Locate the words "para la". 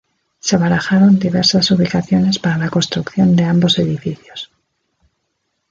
2.39-2.71